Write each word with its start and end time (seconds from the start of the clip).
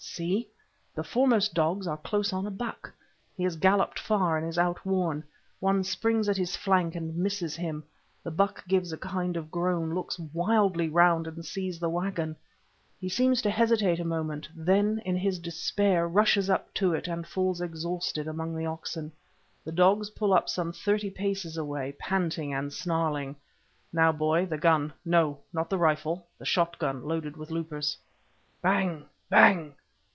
See! 0.03 0.49
the 0.93 1.05
foremost 1.05 1.53
dogs 1.53 1.87
are 1.87 1.95
close 1.95 2.33
on 2.33 2.45
a 2.45 2.51
buck. 2.51 2.91
He 3.37 3.43
has 3.43 3.55
galloped 3.55 3.97
far 3.97 4.35
and 4.37 4.45
is 4.45 4.57
outworn. 4.57 5.23
One 5.61 5.83
springs 5.85 6.27
at 6.27 6.35
his 6.35 6.53
flank 6.55 6.95
and 6.95 7.15
misses 7.15 7.55
him. 7.55 7.83
The 8.21 8.29
buck 8.31 8.67
gives 8.67 8.91
a 8.91 8.97
kind 8.97 9.37
of 9.37 9.49
groan, 9.49 9.93
looks 9.95 10.19
wildly 10.19 10.89
round 10.89 11.27
and 11.27 11.45
sees 11.45 11.79
the 11.79 11.89
waggon. 11.89 12.35
He 12.99 13.07
seems 13.07 13.41
to 13.43 13.49
hesitate 13.49 13.99
a 14.01 14.05
moment, 14.05 14.49
then 14.53 14.99
in 15.05 15.15
his 15.15 15.39
despair 15.39 16.07
rushes 16.09 16.49
up 16.49 16.73
to 16.73 16.93
it, 16.93 17.07
and 17.07 17.25
falls 17.25 17.61
exhausted 17.61 18.27
among 18.27 18.53
the 18.55 18.65
oxen. 18.65 19.13
The 19.63 19.71
dogs 19.71 20.09
pull 20.09 20.33
up 20.33 20.49
some 20.49 20.73
thirty 20.73 21.09
paces 21.09 21.55
away, 21.57 21.95
panting 21.97 22.53
and 22.53 22.73
snarling. 22.73 23.37
Now, 23.93 24.11
boy, 24.11 24.45
the 24.45 24.57
gun—no, 24.57 25.39
not 25.53 25.69
the 25.69 25.77
rifle, 25.77 26.27
the 26.37 26.45
shot 26.45 26.77
gun 26.79 27.05
loaded 27.05 27.37
with 27.37 27.49
loopers. 27.49 27.95
Bang! 28.61 29.05
bang! 29.29 29.73